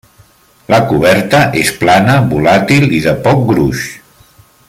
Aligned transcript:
La 0.73 0.79
coberta 0.91 1.41
és 1.65 1.69
plana, 1.83 2.17
volàtil 2.33 2.89
i 3.01 3.05
de 3.05 3.15
poc 3.29 3.47
gruix. 3.53 3.87